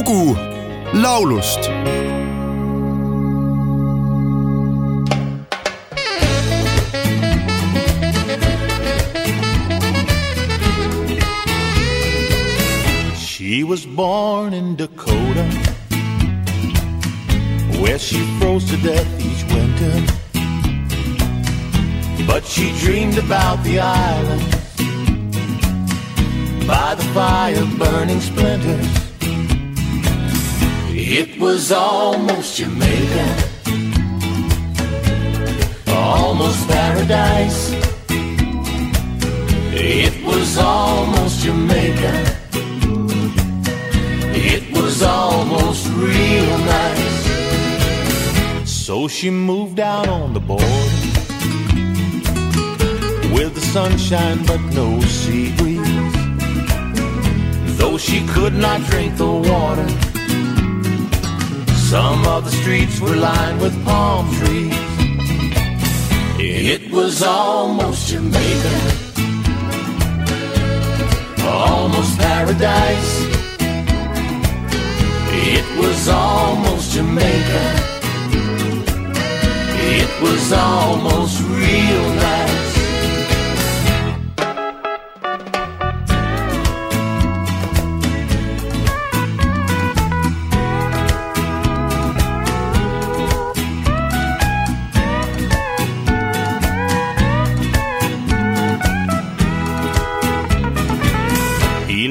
[0.00, 0.36] lugu
[0.94, 1.62] laulust
[13.16, 15.44] She was born in Dakota,
[17.80, 19.94] where she froze to death each winter.
[22.26, 24.50] But she dreamed about the island
[26.66, 29.09] by the fire burning splinters.
[31.12, 33.36] It was almost Jamaica,
[35.88, 37.72] almost paradise.
[39.74, 42.12] It was almost Jamaica.
[44.36, 47.24] It was almost real nice.
[48.70, 50.64] So she moved out on the border
[53.34, 56.14] with the sunshine but no sea breeze.
[57.78, 59.88] Though she could not drink the water,
[61.90, 64.72] some of the streets were lined with palm trees.
[66.38, 68.76] It was almost Jamaica,
[71.42, 73.12] almost paradise.
[75.52, 77.62] It was almost Jamaica.
[79.98, 81.19] It was almost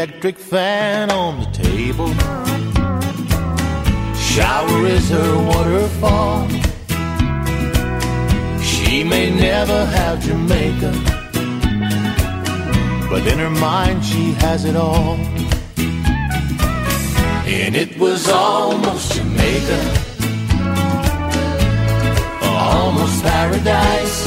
[0.00, 2.08] Electric fan on the table.
[4.16, 6.48] Shower is her waterfall.
[8.62, 10.92] She may never have Jamaica,
[13.10, 15.16] but in her mind she has it all.
[17.44, 19.80] And it was almost Jamaica,
[22.42, 24.26] almost paradise.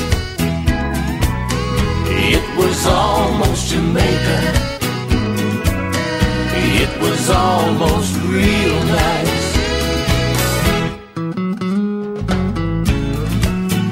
[2.32, 4.13] It was almost Jamaica.
[7.34, 9.44] Almost real nice.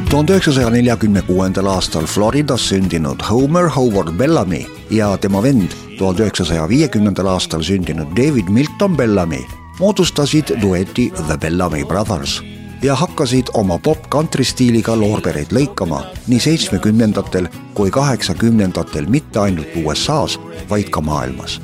[0.10, 6.70] tuhande üheksasaja neljakümne kuuendal aastal Floridas sündinud Homer Howard Bellamy ja tema vend tuhande üheksasaja
[6.70, 9.40] viiekümnendal aastal sündinud David Milton Bellamy
[9.80, 12.42] moodustasid dueti The Bellamy Brothers
[12.82, 17.48] ja hakkasid oma pop-country stiiliga loorbereid lõikama nii seitsmekümnendatel
[17.78, 21.60] kui kaheksakümnendatel mitte ainult USA-s, vaid ka maailmas.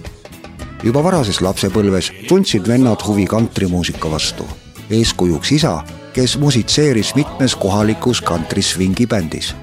[0.83, 4.45] Juba varases lapsepõlves tundsid vennad huvi kantrimuusika vastu.
[4.89, 5.83] eeskujuks isa
[6.17, 9.55] kes musitseeris mitmes kohalikus kantrisvingi bändis.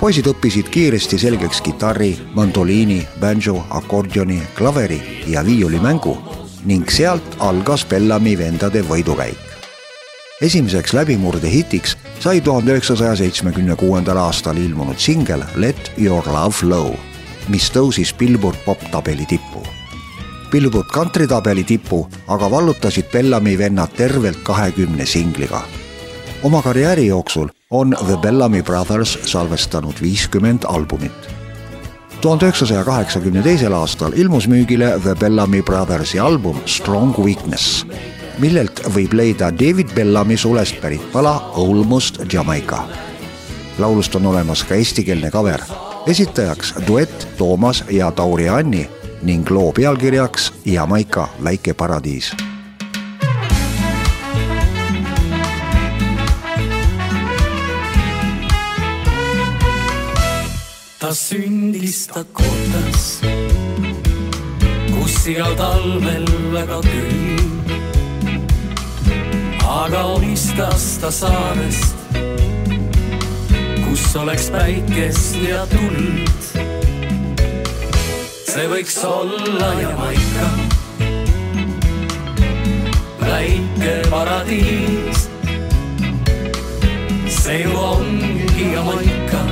[0.00, 6.16] poisid õppisid kiiresti selgeks kitarri, mandoliini, banjo, akordioni, klaveri ja viiulimängu
[6.64, 9.38] ning sealt algas Bellami vendade võidukäik.
[10.42, 16.92] esimeseks läbimurdehitiks sai tuhande üheksasaja seitsmekümne kuuendal aastal ilmunud singel Let your love flow,
[17.48, 19.49] mis tõusis Billboard poptabeli tippu
[20.50, 25.62] Billboard kantritabeli tipu aga vallutasid Bellami vennad tervelt kahekümne singliga.
[26.42, 31.12] oma karjääri jooksul on The Bellamy Brothers salvestanud viiskümmend albumit.
[32.20, 37.86] tuhande üheksasaja kaheksakümne teisel aastal ilmus müügile The Bellamy Brothersi album Strong Weakness,
[38.38, 42.88] millelt võib leida David Bellamy sulest pärit pala Almost Jamaica.
[43.78, 45.60] laulust on olemas ka eestikeelne cover,
[46.06, 52.32] esitajaks duett Toomas ja Tauri Anni ning loo pealkirjaks Jamaica väike paradiis.
[60.98, 63.20] ta sündis Dakotas,
[64.94, 67.60] kus igal talvel väga külm.
[69.64, 71.96] aga unistas ta saarest,
[73.88, 76.69] kus oleks päikest ja tuld
[78.50, 80.46] see võiks olla Jamaica,
[83.20, 85.20] väike paradiis.
[87.30, 89.42] see ju ongi Jamaica,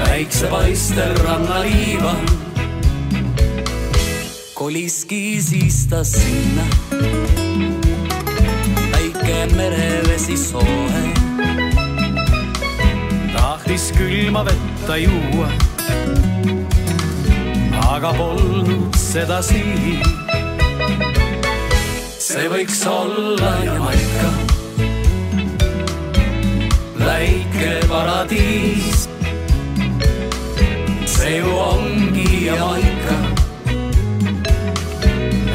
[0.00, 2.24] päiksepaistel rannaliival.
[4.54, 6.66] koliski siis ta sinna,
[8.96, 11.06] väike merevesi soohe
[13.36, 15.52] tahtis külma vett juua
[17.94, 20.02] aga polnud seda siin.
[22.18, 24.30] see võiks olla Jamaica,
[26.98, 29.04] väike paradiis.
[31.06, 33.18] see ju ongi Jamaica,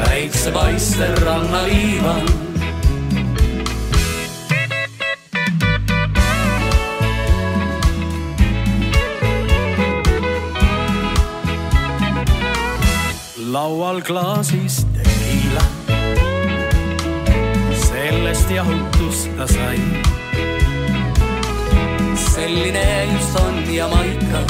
[0.00, 1.20] päiksepaistel
[14.08, 15.62] laual klaasis tekiila.
[17.74, 19.80] sellest jahutust ta sai.
[22.14, 24.40] selline just on Jamaica,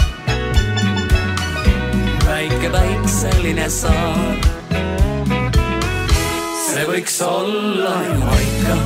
[2.26, 4.36] väike päikseline saar.
[6.66, 8.76] see võiks olla Jamaica,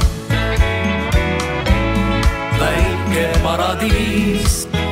[2.59, 4.84] väike paradiis.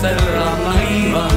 [0.00, 1.30] Päiksepaistel rannaliival.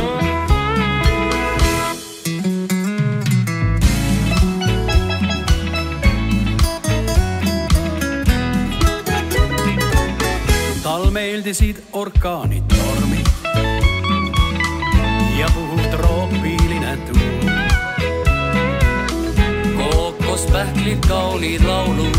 [10.84, 13.28] tal meeldisid orkaanid, tormid
[15.38, 17.50] ja puhub troopiline tuul.
[19.78, 22.16] kookospähklid, kaunid laulud,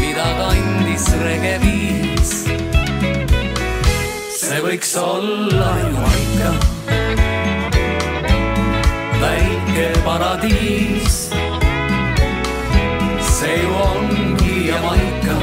[0.00, 2.01] mida kandis regeviis see
[4.62, 6.50] võiks olla Jamaica,
[9.20, 11.18] väike paradiis.
[13.32, 15.36] see ju ongi Jamaica,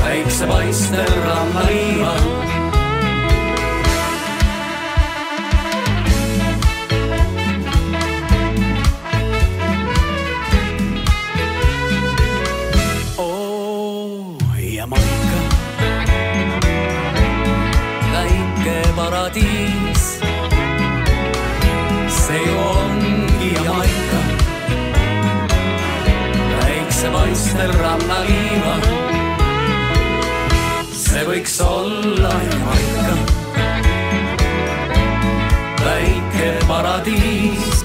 [0.00, 1.95] päiksepaistel rannaliival.
[1.95, 1.95] oo,
[19.16, 20.20] paradiis.
[22.08, 24.20] see ju ongi Jamaica,
[26.60, 28.84] päiksepaistel rannaliival.
[30.92, 33.16] see võiks olla Jamaica,
[35.80, 37.84] väike paradiis.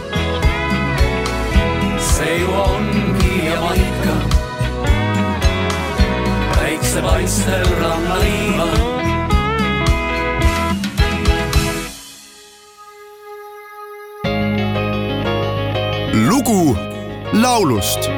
[2.12, 4.16] see ju ongi Jamaica,
[6.60, 8.11] päiksepaistel rannaliival
[16.42, 16.78] lugu
[17.34, 18.10] laulust